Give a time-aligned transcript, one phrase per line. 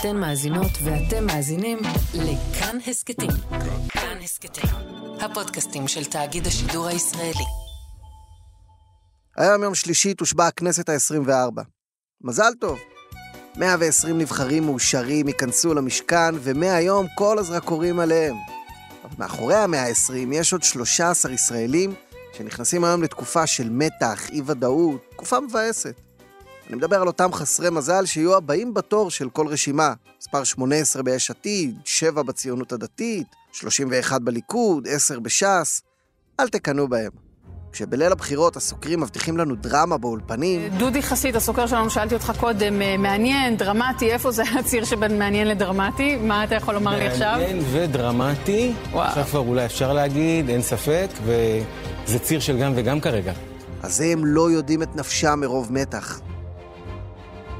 [0.00, 1.78] אתן מאזינות ואתם מאזינים
[2.14, 3.30] לכאן הסכתים.
[3.88, 4.70] כאן הסכתים,
[5.20, 7.44] הפודקאסטים של תאגיד השידור הישראלי.
[9.36, 11.62] היום יום שלישי תושבע הכנסת ה-24.
[12.20, 12.78] מזל טוב.
[13.56, 18.36] 120 נבחרים מאושרים ייכנסו למשכן, ומהיום כל הזרקורים עליהם.
[19.04, 21.94] אבל מאחורי ה-120 יש עוד 13 ישראלים
[22.32, 26.05] שנכנסים היום לתקופה של מתח, אי-ודאות, תקופה מבאסת.
[26.68, 29.92] אני מדבר על אותם חסרי מזל שיהיו הבאים בתור של כל רשימה.
[30.20, 35.82] מספר 18 ביש עתיד, 7 בציונות הדתית, 31 בליכוד, 10 בש"ס.
[36.40, 37.10] אל תקנאו בהם.
[37.72, 40.68] כשבליל הבחירות הסוקרים מבטיחים לנו דרמה באולפנים...
[40.78, 45.48] דודי חסיד, הסוקר שלנו, שאלתי אותך קודם, אה, מעניין, דרמטי, איפה זה הציר שבין מעניין
[45.48, 46.16] לדרמטי?
[46.16, 47.32] מה אתה יכול לומר לי עכשיו?
[47.32, 49.08] מעניין ודרמטי, וואו.
[49.08, 53.32] עכשיו כבר אולי אפשר להגיד, אין ספק, וזה ציר של גם וגם כרגע.
[53.82, 56.20] אז הם לא יודעים את נפשם מרוב מתח.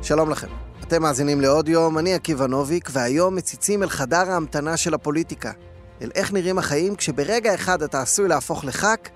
[0.07, 0.47] שלום לכם.
[0.83, 5.53] אתם מאזינים לעוד יום, אני עקיבא נוביק, והיום מציצים אל חדר ההמתנה של הפוליטיקה.
[6.03, 9.09] אל איך נראים החיים כשברגע אחד אתה עשוי להפוך לח"כ,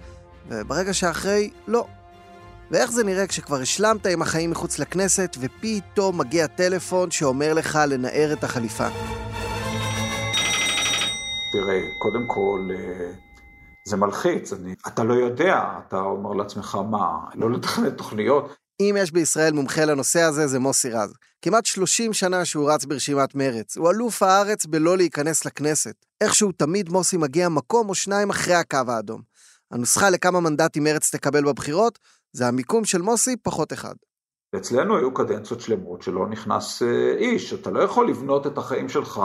[0.48, 1.86] וברגע שאחרי, לא.
[2.70, 8.32] ואיך זה נראה כשכבר השלמת עם החיים מחוץ לכנסת, ופתאום מגיע טלפון שאומר לך לנער
[8.32, 8.88] את החליפה.
[11.52, 13.10] תראה, קודם כל, אה,
[13.84, 18.59] זה מלחיץ, אני, אתה לא יודע, אתה אומר לעצמך, מה, לא לתכנן תוכניות?
[18.80, 21.14] אם יש בישראל מומחה לנושא הזה, זה מוסי רז.
[21.42, 23.76] כמעט 30 שנה שהוא רץ ברשימת מרץ.
[23.76, 25.94] הוא אלוף הארץ בלא להיכנס לכנסת.
[26.20, 29.20] איכשהו תמיד מוסי מגיע מקום או שניים אחרי הקו האדום.
[29.70, 31.98] הנוסחה לכמה מנדטים מרץ תקבל בבחירות,
[32.32, 33.94] זה המיקום של מוסי פחות אחד.
[34.56, 39.20] אצלנו היו קדנציות שלמות שלא נכנס אה, איש, אתה לא יכול לבנות את החיים שלך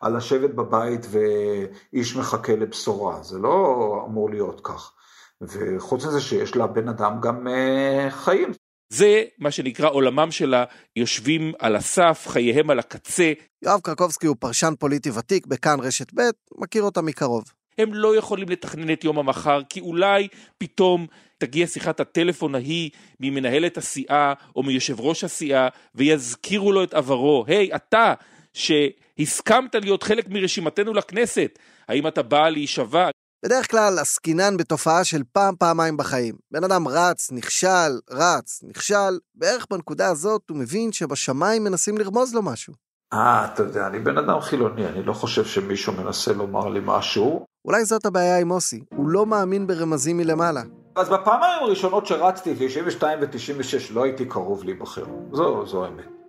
[0.00, 4.92] על לשבת בבית ואיש מחכה לבשורה, זה לא אמור להיות כך.
[5.40, 8.52] וחוץ מזה שיש לבן אדם גם אה, חיים.
[8.90, 10.54] זה מה שנקרא עולמם של
[10.96, 13.32] היושבים על הסף, חייהם על הקצה.
[13.62, 16.20] יואב קרקובסקי הוא פרשן פוליטי ותיק בכאן רשת ב',
[16.58, 17.44] מכיר אותה מקרוב.
[17.78, 21.06] הם לא יכולים לתכנן את יום המחר, כי אולי פתאום
[21.38, 22.90] תגיע שיחת הטלפון ההיא
[23.20, 27.44] ממנהלת הסיעה או מיושב ראש הסיעה, ויזכירו לו את עברו.
[27.46, 28.14] היי, hey, אתה,
[28.54, 31.58] שהסכמת להיות חלק מרשימתנו לכנסת,
[31.88, 33.10] האם אתה בא להישבע?
[33.44, 36.34] בדרך כלל עסקינן בתופעה של פעם-פעמיים בחיים.
[36.50, 42.42] בן אדם רץ, נכשל, רץ, נכשל, בערך בנקודה הזאת הוא מבין שבשמיים מנסים לרמוז לו
[42.42, 42.74] משהו.
[43.12, 47.46] אה, אתה יודע, אני בן אדם חילוני, אני לא חושב שמישהו מנסה לומר לי משהו.
[47.64, 50.62] אולי זאת הבעיה עם מוסי, הוא לא מאמין ברמזים מלמעלה.
[50.96, 55.04] אז בפעמיים הראשונות שרצתי, ב-92 ו-96, לא הייתי קרוב להיבחר.
[55.32, 56.19] זו, זו האמת.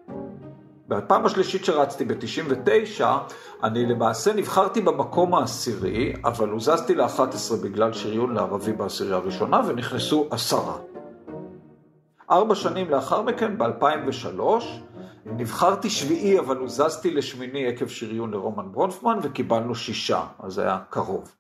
[0.92, 3.04] בפעם השלישית שרצתי ב-99,
[3.64, 10.78] אני למעשה נבחרתי במקום העשירי, אבל הוזזתי ל-11 בגלל שריון לערבי בעשירייה הראשונה, ונכנסו עשרה.
[12.32, 14.42] ארבע שנים לאחר מכן, ב-2003,
[15.26, 21.36] נבחרתי שביעי, אבל הוזזתי לשמיני עקב שריון לרומן ברונפמן, וקיבלנו שישה, אז היה קרוב.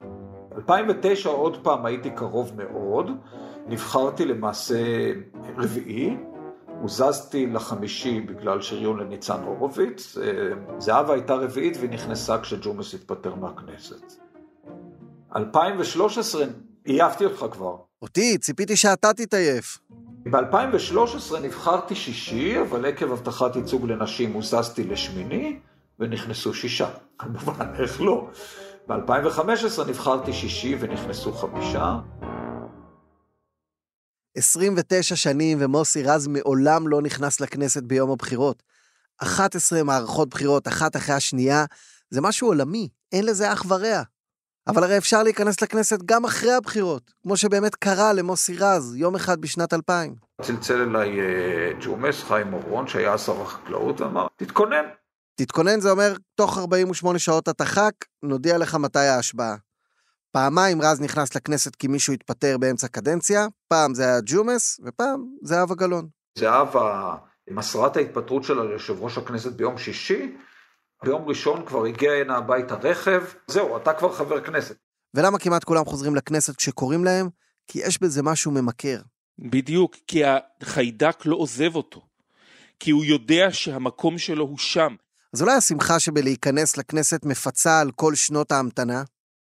[0.56, 3.12] 2009 עוד פעם הייתי קרוב מאוד,
[3.68, 4.78] נבחרתי למעשה
[5.58, 6.18] רביעי,
[6.82, 10.18] הוזזתי לחמישי בגלל שריון לניצן הורוביץ,
[10.78, 14.14] זהבה הייתה רביעית והיא נכנסה כשג'ומס התפטר מהכנסת.
[15.36, 16.46] 2013,
[16.86, 17.76] עייפתי אותך כבר.
[18.02, 19.80] אותי, ציפיתי שאתה תתעייף.
[20.26, 25.60] ב-2013 נבחרתי שישי, אבל עקב הבטחת ייצוג לנשים הוזזתי לשמיני,
[26.00, 26.90] ונכנסו שישה.
[27.18, 28.28] כמובן, איך לא?
[28.88, 32.00] ב-2015 נבחרתי שישי ונכנסו חמישה.
[34.38, 38.64] 29 שנים ומוסי רז מעולם לא נכנס לכנסת ביום הבחירות.
[39.18, 41.66] 11 מערכות בחירות, אחת אחרי השנייה,
[42.10, 44.02] זה משהו עולמי, אין לזה אח ורע.
[44.68, 49.42] אבל הרי אפשר להיכנס לכנסת גם אחרי הבחירות, כמו שבאמת קרה למוסי רז יום אחד
[49.42, 50.16] בשנת 2000.
[50.42, 54.86] צלצל אליי אה, ג'ומס, חיים אורון, שהיה שר החקלאות, ואמר, תתכונן.
[55.36, 57.92] תתכונן זה אומר, תוך 48 שעות אתה ח"כ,
[58.24, 59.56] נודיע לך מתי ההשבעה.
[60.32, 65.76] פעמיים רז נכנס לכנסת כי מישהו התפטר באמצע קדנציה, פעם זה היה ג'ומס, ופעם זהבה
[65.76, 66.08] גלאון.
[66.38, 67.16] זהבה
[67.50, 70.36] מסרה את ההתפטרות שלה ליושב ראש הכנסת ביום שישי,
[71.04, 74.76] ביום ראשון כבר הגיע הנה הביתה רכב, זהו, אתה כבר חבר כנסת.
[75.14, 77.30] ולמה כמעט כולם חוזרים לכנסת כשקוראים להם?
[77.68, 79.02] כי יש בזה משהו ממכר.
[79.40, 80.22] בדיוק, כי
[80.62, 82.02] החיידק לא עוזב אותו.
[82.80, 84.96] כי הוא יודע שהמקום שלו הוא שם.
[85.34, 89.04] אז אולי השמחה שבלהיכנס לכנסת מפצה על כל שנות ההמתנה?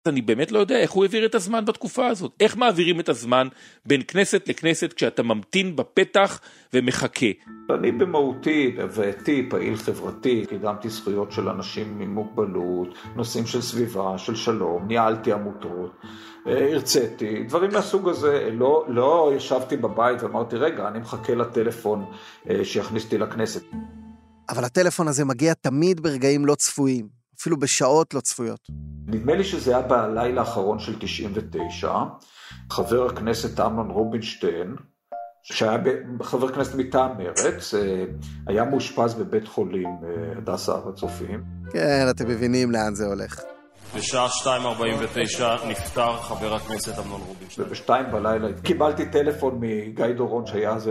[0.06, 2.32] אני באמת לא יודע איך הוא העביר את הזמן בתקופה הזאת.
[2.40, 3.48] איך מעבירים את הזמן
[3.86, 6.40] בין כנסת לכנסת כשאתה ממתין בפתח
[6.74, 7.26] ומחכה?
[7.70, 14.34] אני במהותי, בהווייתי, פעיל חברתי, קידמתי זכויות של אנשים עם מוגבלות, נושאים של סביבה, של
[14.34, 15.92] שלום, ניהלתי עמותות,
[16.46, 18.50] אה, הרציתי, דברים מהסוג הזה.
[18.52, 22.04] לא, לא ישבתי בבית ואמרתי, רגע, אני מחכה לטלפון
[22.50, 23.62] אה, שיכניס אותי לכנסת.
[24.48, 28.60] אבל הטלפון הזה מגיע תמיד ברגעים לא צפויים, אפילו בשעות לא צפויות.
[29.06, 31.92] נדמה לי שזה היה בלילה האחרון של 99,
[32.70, 34.76] חבר הכנסת אמנון רובינשטיין,
[35.42, 35.78] שהיה
[36.22, 38.04] חבר כנסת מטעם מרץ, אה,
[38.46, 41.44] היה מאושפז בבית חולים אה, הדסה הר הצופים.
[41.72, 43.40] כן, אתם מבינים לאן זה הולך.
[44.02, 47.68] בשעה 2.49 נפטר חבר הכנסת אמנון רובינשטיין.
[47.68, 50.90] ובשתיים בלילה קיבלתי טלפון מגיא דורון שהיה אז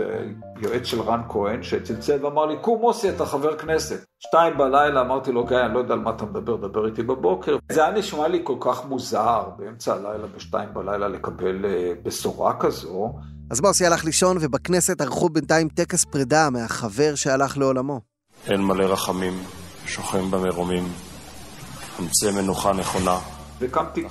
[0.60, 4.04] יועץ של רן כהן שצלצל ואמר לי קום מוסי אתה חבר כנסת.
[4.18, 7.56] שתיים בלילה אמרתי לו גיא אני לא יודע על מה אתה מדבר דבר איתי בבוקר.
[7.72, 13.12] זה היה נשמע לי כל כך מוזר באמצע הלילה בשתיים בלילה לקבל אה, בשורה כזו.
[13.50, 18.00] אז מוסי הלך לישון ובכנסת ערכו בינתיים טקס פרידה מהחבר שהלך לעולמו.
[18.48, 19.42] אין מלא רחמים,
[19.86, 21.11] שוכן במרומים.
[22.00, 23.18] אמצא מנוחה נכונה.
[23.58, 24.04] וקמתי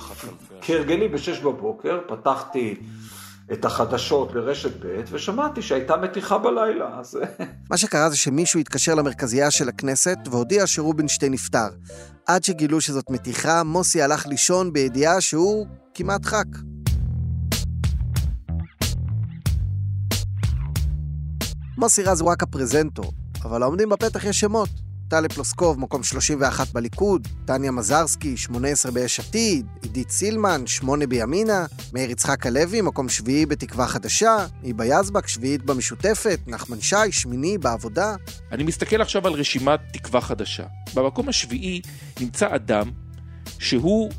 [0.62, 2.74] כהרגלי בשש בבוקר, פתחתי
[3.52, 6.98] את החדשות לרשת ב' ושמעתי שהייתה מתיחה בלילה.
[7.00, 7.18] אז...
[7.70, 11.68] מה שקרה זה שמישהו התקשר למרכזייה של הכנסת והודיע שרובינשטיין נפטר.
[12.26, 16.46] עד שגילו שזאת מתיחה, מוסי הלך לישון בידיעה שהוא כמעט ח"כ.
[21.78, 23.12] מוסי רז הוא רק הפרזנטור,
[23.44, 24.81] אבל העומדים בפתח יש שמות.
[25.12, 32.10] טלי פלוסקוב, מקום 31 בליכוד, טניה מזרסקי, 18 ביש עתיד, עידית סילמן, 8 בימינה, מאיר
[32.10, 38.14] יצחק הלוי, מקום שביעי בתקווה חדשה, היבה יזבק, שביעית במשותפת, נחמן שי, שמיני בעבודה.
[38.52, 40.64] אני מסתכל עכשיו על רשימת תקווה חדשה.
[40.94, 41.80] במקום השביעי
[42.20, 42.90] נמצא אדם
[43.58, 44.10] שהוא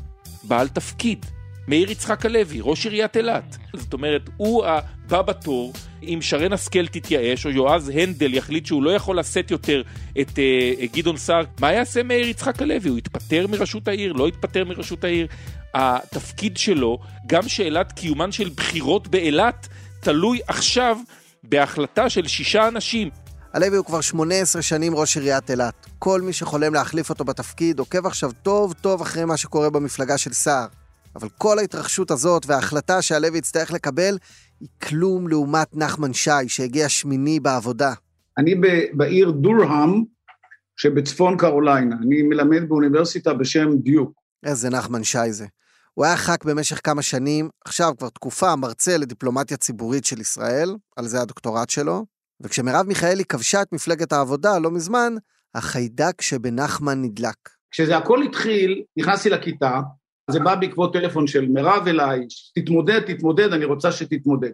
[0.42, 1.26] בעל תפקיד.
[1.68, 3.56] מאיר יצחק הלוי, ראש עיריית אילת.
[3.76, 5.72] זאת אומרת, הוא הבא בתור,
[6.02, 9.82] אם שרן השכל תתייאש, או יועז הנדל יחליט שהוא לא יכול לשאת יותר
[10.20, 12.88] את uh, גדעון סער, מה יעשה מאיר יצחק הלוי?
[12.88, 14.12] הוא יתפטר מראשות העיר?
[14.12, 15.26] לא יתפטר מראשות העיר?
[15.74, 19.68] התפקיד שלו, גם שאלת קיומן של בחירות באילת,
[20.00, 20.98] תלוי עכשיו
[21.42, 23.10] בהחלטה של שישה אנשים.
[23.52, 25.86] הלוי הוא כבר 18 שנים ראש עיריית אילת.
[25.98, 30.32] כל מי שחולם להחליף אותו בתפקיד עוקב עכשיו טוב טוב אחרי מה שקורה במפלגה של
[30.32, 30.66] סער.
[31.16, 34.18] אבל כל ההתרחשות הזאת וההחלטה שהלוי יצטרך לקבל
[34.60, 37.92] היא כלום לעומת נחמן שי, שהגיע שמיני בעבודה.
[38.38, 38.54] אני
[38.92, 40.04] בעיר דורהם
[40.76, 41.96] שבצפון קרוליינה.
[42.06, 44.12] אני מלמד באוניברסיטה בשם דיוק.
[44.44, 45.46] איזה נחמן שי זה.
[45.94, 51.06] הוא היה ח"כ במשך כמה שנים, עכשיו כבר תקופה מרצה לדיפלומטיה ציבורית של ישראל, על
[51.06, 52.04] זה הדוקטורט שלו,
[52.40, 55.14] וכשמרב מיכאלי כבשה את מפלגת העבודה לא מזמן,
[55.54, 57.36] החיידק שבנחמן נדלק.
[57.70, 59.80] כשזה הכל התחיל, נכנסתי לכיתה,
[60.30, 62.20] זה בא בעקבות טלפון של מירב אליי,
[62.54, 64.50] תתמודד, תתמודד, אני רוצה שתתמודד.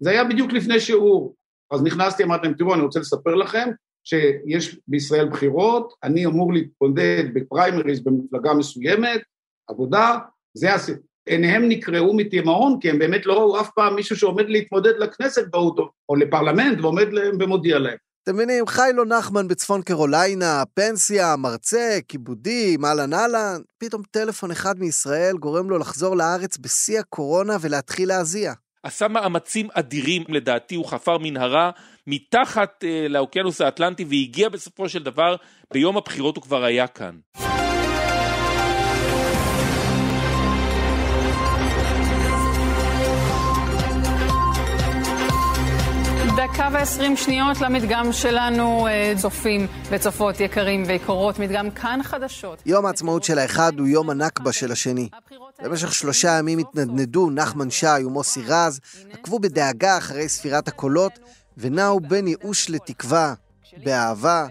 [0.00, 1.34] זה היה בדיוק לפני שיעור.
[1.70, 3.68] אז נכנסתי, אמרתי להם, תראו, אני רוצה לספר לכם
[4.04, 9.20] שיש בישראל בחירות, אני אמור להתמודד בפריימריז במפלגה מסוימת,
[9.68, 10.18] עבודה,
[10.54, 11.02] זה הסיפור.
[11.28, 15.90] עיניהם נקרעו מתימהון, כי הם באמת לא ראו אף פעם מישהו שעומד להתמודד לכנסת באוטו,
[16.08, 17.96] או לפרלמנט, ועומד להם ומודיע להם.
[18.28, 24.78] אתם מבינים, חי לו נחמן בצפון קרוליינה, פנסיה, מרצה, כיבודים, אהלן אהלן, פתאום טלפון אחד
[24.78, 28.52] מישראל גורם לו לחזור לארץ בשיא הקורונה ולהתחיל להזיע.
[28.82, 31.70] עשה מאמצים אדירים, לדעתי הוא חפר מנהרה
[32.06, 35.36] מתחת אה, לאוקיינוס האטלנטי והגיע בסופו של דבר,
[35.72, 37.16] ביום הבחירות הוא כבר היה כאן.
[46.66, 52.62] דקה ועשרים שניות למדגם שלנו, אה, צופים וצופות יקרים ויקרות, מדגם כאן חדשות.
[52.66, 55.08] יום העצמאות של האחד הוא יום הנכבה של השני.
[55.62, 58.80] במשך שלושה ימים התנדנדו נחמן שי ומוסי רז,
[59.12, 61.12] עקבו בדאגה אחרי ספירת הקולות,
[61.58, 63.34] ונעו בין ייאוש לתקווה,
[63.84, 64.46] באהבה,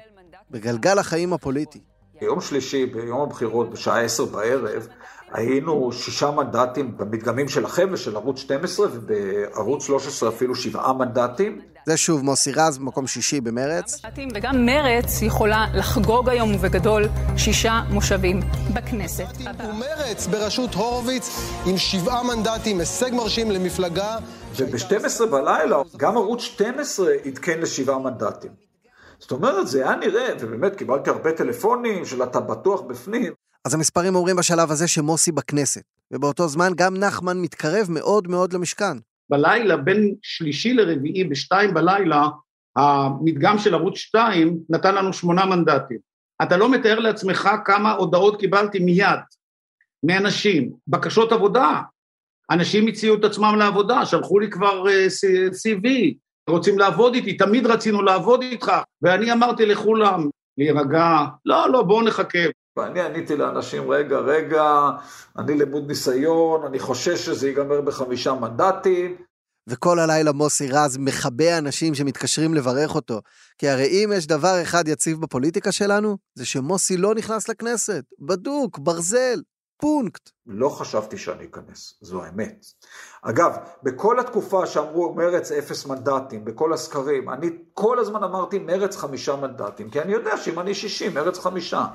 [0.52, 1.80] בגלגל החיים הפוליטי.
[2.22, 4.88] ביום שלישי, ביום הבחירות, בשעה עשר בערב,
[5.32, 11.62] היינו שישה מנדטים במדגמים שלכם ושל ערוץ 12, ובערוץ 13 אפילו שבעה מנדטים.
[11.86, 14.02] זה שוב מוסי רז במקום שישי במרץ.
[14.36, 18.40] וגם מרץ יכולה לחגוג היום ובגדול שישה מושבים
[18.74, 19.28] בכנסת.
[19.70, 21.30] ומרץ בראשות הורוביץ
[21.66, 24.18] עם שבעה מנדטים, הישג מרשים למפלגה.
[24.56, 28.52] וב-12 בלילה גם ערוץ 12 עדכן לשבעה מנדטים.
[29.20, 33.34] זאת אומרת, זה היה נראה, ובאמת קיבלתי הרבה טלפונים של אתה בטוח בפנים.
[33.66, 38.98] אז המספרים אומרים בשלב הזה שמוסי בכנסת, ובאותו זמן גם נחמן מתקרב מאוד מאוד למשכן.
[39.30, 42.28] בלילה, בין שלישי לרביעי, בשתיים בלילה,
[42.76, 45.98] המדגם של ערוץ שתיים נתן לנו שמונה מנדטים.
[46.44, 49.20] אתה לא מתאר לעצמך כמה הודעות קיבלתי מיד
[50.04, 51.82] מאנשים, בקשות עבודה.
[52.52, 55.88] אנשים הציעו את עצמם לעבודה, שלחו לי כבר uh, אה, CV,
[56.50, 62.40] רוצים לעבוד איתי, תמיד רצינו לעבוד איתך, ואני אמרתי לכולם, להירגע, לא, לא, בואו נחכה.
[62.78, 64.90] ואני עניתי לאנשים, רגע, רגע,
[65.38, 69.16] אני למוד ניסיון, אני חושש שזה ייגמר בחמישה מנדטים.
[69.68, 73.22] וכל הלילה מוסי רז מכבה אנשים שמתקשרים לברך אותו.
[73.58, 78.04] כי הרי אם יש דבר אחד יציב בפוליטיקה שלנו, זה שמוסי לא נכנס לכנסת.
[78.20, 79.42] בדוק, ברזל,
[79.78, 80.30] פונקט.
[80.48, 82.66] לא חשבתי שאני אכנס, זו האמת.
[83.22, 89.36] אגב, בכל התקופה שאמרו מרץ אפס מנדטים, בכל הסקרים, אני כל הזמן אמרתי מרץ חמישה
[89.36, 91.86] מנדטים, כי אני יודע שאם אני שישים, מרץ חמישה.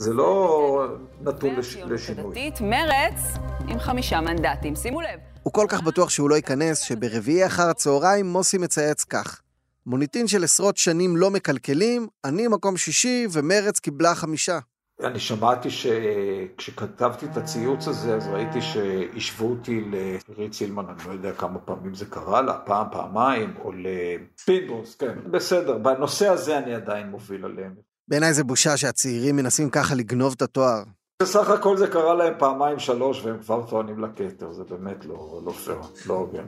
[0.00, 0.86] זה לא
[1.20, 1.76] נתון לש...
[1.76, 2.50] לשינוי.
[2.60, 3.38] מרץ
[3.68, 5.20] עם חמישה מנדטים, שימו לב.
[5.42, 9.40] הוא כל כך בטוח שהוא לא ייכנס, שברביעי אחר הצהריים מוסי מצייץ כך:
[9.86, 14.58] מוניטין של עשרות שנים לא מקלקלים, אני מקום שישי ומרץ קיבלה חמישה.
[15.04, 19.80] אני שמעתי שכשכתבתי את הציוץ הזה, אז ראיתי שהשוו אותי
[20.28, 25.14] לריץ סילמן, אני לא יודע כמה פעמים זה קרה לה, פעם, פעמיים, או לפינדרוס, כן,
[25.30, 27.89] בסדר, בנושא הזה אני עדיין מוביל עליהם.
[28.10, 30.82] בעיניי זה בושה שהצעירים מנסים ככה לגנוב את התואר.
[31.22, 35.52] בסך הכל זה קרה להם פעמיים שלוש והם כבר טוענים לכתר, זה באמת לא, לא
[35.52, 36.44] פייר, לא הוגן.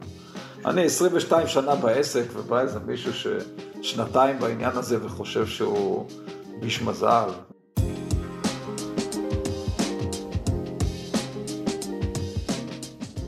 [0.67, 6.07] אני 22 שנה בעסק ובא איזה מישהו ששנתיים בעניין הזה וחושב שהוא
[6.63, 7.29] איש מזל.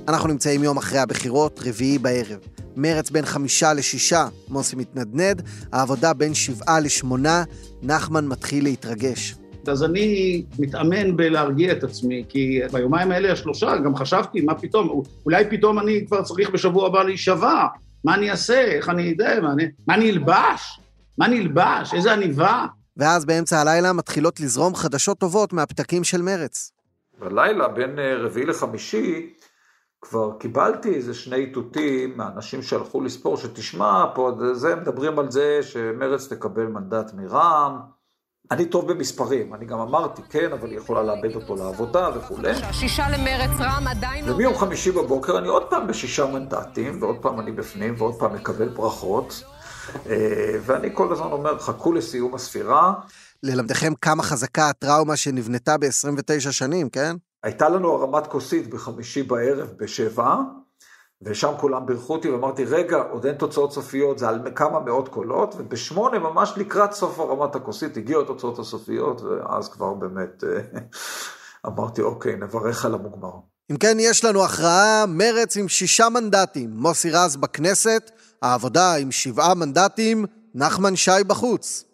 [0.08, 2.53] אנחנו נמצאים יום אחרי הבחירות, רביעי בערב.
[2.76, 7.44] מרץ בין חמישה לשישה, מוסי מתנדנד, העבודה בין שבעה לשמונה,
[7.82, 9.34] נחמן מתחיל להתרגש.
[9.68, 15.44] אז אני מתאמן בלהרגיע את עצמי, כי ביומיים האלה השלושה גם חשבתי, מה פתאום, אולי
[15.50, 17.66] פתאום אני כבר צריך בשבוע הבא להישבע,
[18.04, 20.80] מה אני אעשה, איך אני אדע, מה אני, מה אני אלבש,
[21.18, 22.66] מה אני אלבש, איזה עניבה.
[22.96, 26.72] ואז באמצע הלילה מתחילות לזרום חדשות טובות מהפתקים של מרץ.
[27.18, 29.30] בלילה בין אה, רביעי לחמישי,
[30.04, 36.32] כבר קיבלתי איזה שני איתותים מאנשים שהלכו לספור, שתשמע, פה זה, מדברים על זה שמרץ
[36.32, 37.78] תקבל מנדט מרע"מ.
[38.50, 42.52] אני טוב במספרים, אני גם אמרתי, כן, אבל היא יכולה לאבד אותו לעבודה וכולי.
[42.72, 44.30] שישה למרץ רע"מ עדיין.
[44.30, 48.68] ומיום חמישי בבוקר אני עוד פעם בשישה מנדטים, ועוד פעם אני בפנים, ועוד פעם מקבל
[48.68, 49.44] ברכות.
[50.06, 50.16] אה,
[50.66, 52.92] ואני כל הזמן אומר, חכו לסיום הספירה.
[53.42, 57.16] ללמדכם כמה חזקה הטראומה שנבנתה ב-29 שנים, כן?
[57.44, 60.36] הייתה לנו הרמת כוסית בחמישי בערב בשבע,
[61.22, 65.54] ושם כולם בירכו אותי ואמרתי, רגע, עוד אין תוצאות סופיות, זה על כמה מאות קולות,
[65.58, 70.80] ובשמונה, ממש לקראת סוף הרמת הכוסית, הגיעו התוצאות הסופיות, ואז כבר באמת אה,
[71.66, 73.32] אמרתי, אוקיי, נברך על המוגמר.
[73.70, 78.10] אם כן, יש לנו הכרעה, מרץ עם שישה מנדטים, מוסי רז בכנסת,
[78.42, 80.24] העבודה עם שבעה מנדטים,
[80.54, 81.84] נחמן שי בחוץ.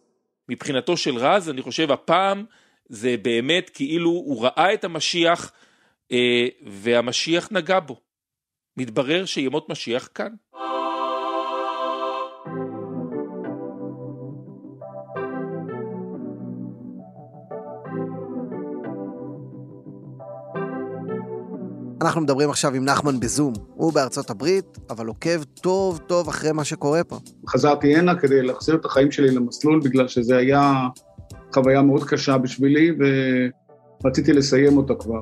[0.49, 2.45] מבחינתו של רז, אני חושב הפעם
[2.91, 5.53] זה באמת כאילו הוא ראה את המשיח
[6.13, 8.01] אה, והמשיח נגע בו.
[8.77, 10.33] מתברר שימות משיח כאן.
[22.03, 23.53] אנחנו מדברים עכשיו עם נחמן בזום.
[23.75, 27.19] הוא בארצות הברית, אבל עוקב טוב טוב אחרי מה שקורה פה.
[27.49, 30.89] חזרתי הנה כדי להחזיר את החיים שלי למסלול, בגלל שזה היה
[31.55, 32.91] חוויה מאוד קשה בשבילי,
[34.05, 35.19] ורציתי לסיים אותה כבר.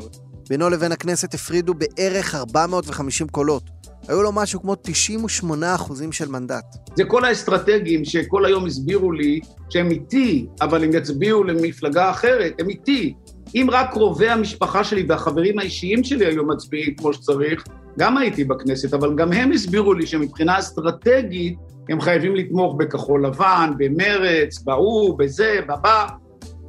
[0.49, 3.63] בינו לבין הכנסת הפרידו בערך 450 קולות.
[4.09, 6.65] היו לו משהו כמו 98 אחוזים של מנדט.
[6.97, 12.69] זה כל האסטרטגים שכל היום הסבירו לי שהם איתי, אבל הם יצביעו למפלגה אחרת, הם
[12.69, 13.15] איתי.
[13.55, 17.65] אם רק קרובי המשפחה שלי והחברים האישיים שלי היו מצביעים כמו שצריך,
[17.99, 21.59] גם הייתי בכנסת, אבל גם הם הסבירו לי שמבחינה אסטרטגית
[21.89, 26.07] הם חייבים לתמוך בכחול לבן, במרץ, בהוא, בזה, בבא,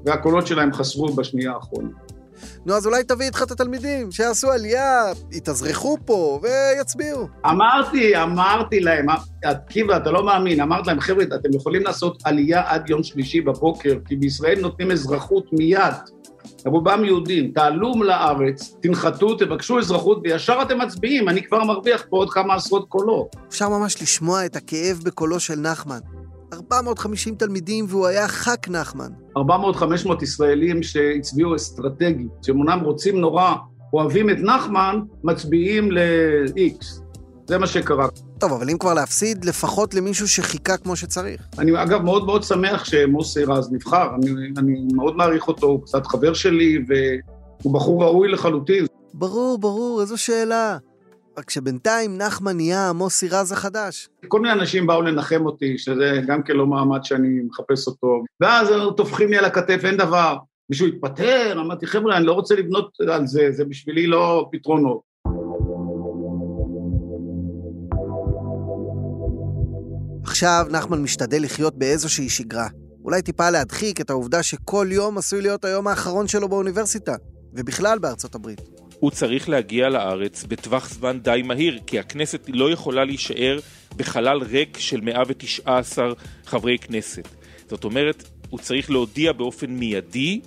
[0.06, 1.90] והקולות שלהם חסרו בשנייה האחרונה.
[2.66, 7.28] נו, אז אולי תביא איתך את התלמידים, שיעשו עלייה, יתאזרחו פה ויצביעו.
[7.46, 9.06] אמרתי, אמרתי להם,
[9.44, 13.98] עקיבא, אתה לא מאמין, אמרתי להם, חבר'ה, אתם יכולים לעשות עלייה עד יום שלישי בבוקר,
[14.06, 15.94] כי בישראל נותנים אזרחות מיד.
[16.66, 22.30] רובם יהודים, תעלו לארץ, תנחתו, תבקשו אזרחות, וישר אתם מצביעים, אני כבר מרוויח פה עוד
[22.30, 23.36] כמה עשרות קולות.
[23.50, 26.00] אפשר ממש לשמוע את הכאב בקולו של נחמן.
[26.54, 29.12] 450 תלמידים והוא היה ח"כ נחמן.
[29.38, 29.42] 400-500
[30.22, 33.54] ישראלים שהצביעו אסטרטגית, שאומנם רוצים נורא,
[33.94, 36.86] אוהבים את נחמן, מצביעים ל-X.
[37.48, 38.08] זה מה שקרה.
[38.40, 41.42] טוב, אבל אם כבר להפסיד, לפחות למישהו שחיכה כמו שצריך.
[41.60, 46.06] אני אגב מאוד מאוד שמח שמוסי רז נבחר, אני, אני מאוד מעריך אותו, הוא קצת
[46.06, 48.86] חבר שלי, והוא בחור ראוי לחלוטין.
[49.14, 50.78] ברור, ברור, איזו שאלה.
[51.38, 54.10] רק שבינתיים נחמן נהיה מוסי רז החדש.
[54.28, 58.24] כל מיני אנשים באו לנחם אותי, שזה גם כן לא מעמד שאני מחפש אותו.
[58.42, 60.38] ואז טופחים לי על הכתף, אין דבר.
[60.70, 65.09] מישהו התפטר, אמרתי, חבר'ה, אני לא רוצה לבנות על זה, זה בשבילי לא פתרונות.
[70.40, 72.68] עכשיו נחמן משתדל לחיות באיזושהי שגרה.
[73.04, 77.16] אולי טיפה להדחיק את העובדה שכל יום עשוי להיות היום האחרון שלו באוניברסיטה,
[77.54, 78.62] ובכלל בארצות הברית.
[79.00, 83.60] הוא צריך להגיע לארץ בטווח זמן די מהיר, כי הכנסת לא יכולה להישאר
[83.96, 86.14] בחלל ריק של 119
[86.46, 87.28] חברי כנסת.
[87.70, 90.42] זאת אומרת, הוא צריך להודיע באופן מיידי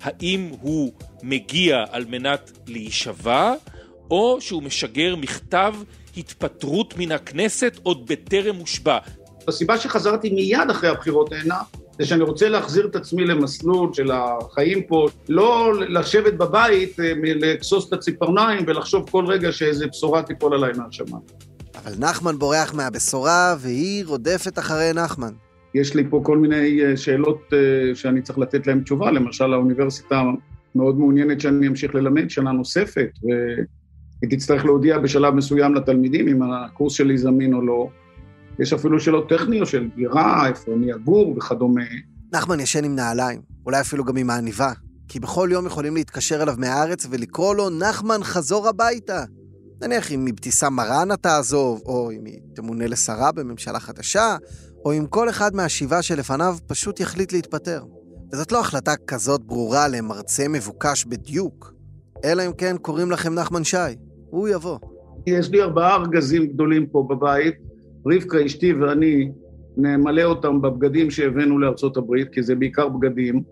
[0.00, 3.54] האם הוא מגיע על מנת להישבע,
[4.10, 5.74] או שהוא משגר מכתב
[6.16, 8.98] התפטרות מן הכנסת עוד בטרם הושבע.
[9.48, 11.58] הסיבה שחזרתי מיד אחרי הבחירות הנה,
[11.98, 17.88] זה שאני רוצה להחזיר את עצמי למסלול של החיים פה, לא לשבת בבית, אה, לכסוס
[17.88, 21.22] את הציפורניים ולחשוב כל רגע שאיזה בשורה תיפול עליי מהשמיים.
[21.74, 25.32] אבל נחמן בורח מהבשורה והיא רודפת אחרי נחמן.
[25.74, 30.22] יש לי פה כל מיני אה, שאלות אה, שאני צריך לתת להן תשובה, למשל האוניברסיטה
[30.74, 36.92] מאוד מעוניינת שאני אמשיך ללמד שנה נוספת, והיא תצטרך להודיע בשלב מסוים לתלמידים אם הקורס
[36.92, 37.88] שלי זמין או לא.
[38.60, 41.82] יש אפילו שאלות טכניות של דירה, איפה אני אגור וכדומה.
[42.32, 44.72] נחמן ישן עם נעליים, אולי אפילו גם עם העניבה,
[45.08, 49.24] כי בכל יום יכולים להתקשר אליו מהארץ ולקרוא לו נחמן חזור הביתה.
[49.82, 54.36] נניח אם אבתיסאם מראענה תעזוב, או אם היא תמונה לשרה בממשלה חדשה,
[54.84, 57.84] או אם כל אחד מהשבעה שלפניו פשוט יחליט להתפטר.
[58.32, 61.72] וזאת לא החלטה כזאת ברורה למרצה מבוקש בדיוק,
[62.24, 63.76] אלא אם כן קוראים לכם נחמן שי,
[64.30, 64.78] הוא יבוא.
[65.26, 67.54] יש לי ארבעה ארגזים גדולים פה בבית,
[68.14, 69.30] רבקה אשתי ואני
[69.76, 73.42] נמלא אותם בבגדים שהבאנו לארצות הברית, כי זה בעיקר בגדים.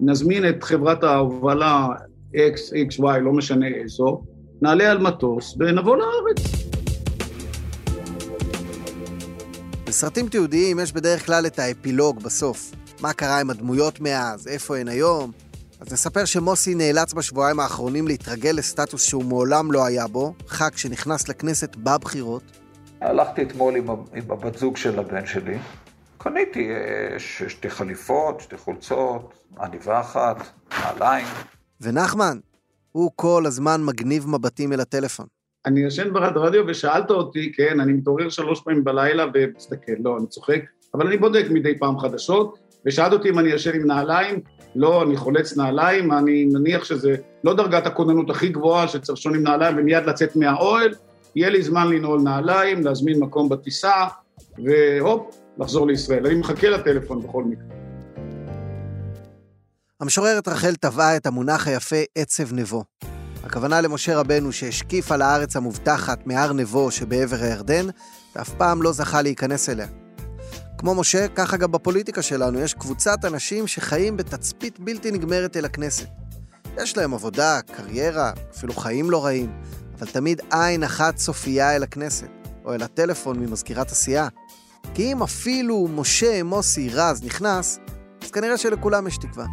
[0.00, 1.86] נזמין את חברת ההובלה
[2.34, 4.22] X, XY, לא משנה איזו,
[4.62, 6.68] נעלה על מטוס ונבוא לארץ.
[9.86, 12.72] בסרטים תיעודיים יש בדרך כלל את האפילוג בסוף.
[13.00, 15.32] מה קרה עם הדמויות מאז, איפה הן היום.
[15.80, 21.28] אז נספר שמוסי נאלץ בשבועיים האחרונים להתרגל לסטטוס שהוא מעולם לא היה בו, ח"כ שנכנס
[21.28, 22.42] לכנסת בבחירות.
[23.00, 25.58] הלכתי אתמול עם, עם הבת זוג של הבן שלי,
[26.18, 30.36] קניתי אה, שתי חליפות, שתי חולצות, עניבה אחת,
[30.80, 31.26] נעליים.
[31.80, 32.38] ונחמן,
[32.92, 35.26] הוא כל הזמן מגניב מבטים אל הטלפון.
[35.66, 40.60] אני ישן ברדיו ושאלת אותי, כן, אני מתעורר שלוש פעמים בלילה ומסתכל, לא, אני צוחק,
[40.94, 44.40] אבל אני בודק מדי פעם חדשות, ושאלת אותי אם אני ישן עם נעליים,
[44.74, 49.42] לא, אני חולץ נעליים, אני מניח שזה לא דרגת הכוננות הכי גבוהה שצריך לישון עם
[49.42, 50.94] נעליים ומיד לצאת מהאוהל,
[51.38, 54.06] יהיה לי זמן לנעול נעליים, להזמין מקום בטיסה,
[54.64, 56.26] והופ, לחזור לישראל.
[56.26, 57.64] אני מחכה לטלפון בכל מקרה.
[60.00, 62.84] המשוררת רחל טבעה את המונח היפה עצב נבו.
[63.44, 67.86] הכוונה למשה רבנו שהשקיף על הארץ המובטחת מהר נבו שבעבר הירדן,
[68.36, 69.86] ואף פעם לא זכה להיכנס אליה.
[70.78, 76.08] כמו משה, ככה גם בפוליטיקה שלנו, יש קבוצת אנשים שחיים בתצפית בלתי נגמרת אל הכנסת.
[76.82, 79.52] יש להם עבודה, קריירה, אפילו חיים לא רעים,
[79.98, 82.28] אבל תמיד עין אחת סופייה אל הכנסת,
[82.64, 84.28] או אל הטלפון ממזכירת הסיעה.
[84.94, 87.78] כי אם אפילו משה מוסי רז נכנס,
[88.22, 89.46] אז כנראה שלכולם יש תקווה.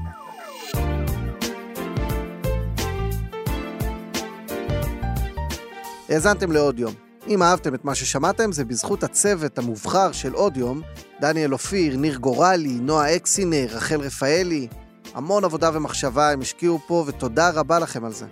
[6.09, 6.93] האזנתם לעוד יום.
[7.27, 10.81] אם אהבתם את מה ששמעתם, זה בזכות הצוות המובחר של עוד יום,
[11.21, 14.67] דניאל אופיר, ניר גורלי, נועה אקסינר, רחל רפאלי.
[15.13, 18.25] המון עבודה ומחשבה הם השקיעו פה, ותודה רבה לכם על זה.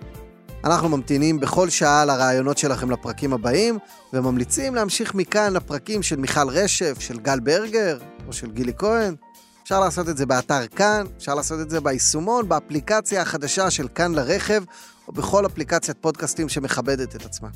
[0.64, 3.78] אנחנו ממתינים בכל שעה לרעיונות שלכם לפרקים הבאים,
[4.12, 9.14] וממליצים להמשיך מכאן לפרקים של מיכל רשף, של גל ברגר, או של גילי כהן.
[9.62, 14.14] אפשר לעשות את זה באתר כאן, אפשר לעשות את זה ביישומון, באפליקציה החדשה של כאן
[14.14, 14.62] לרכב,
[15.08, 17.48] או בכל אפליקציית פודקאסטים שמכבדת את עצמה.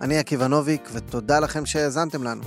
[0.00, 2.42] אני עקיבא נוביק, ותודה לכם שהאזנתם לנו.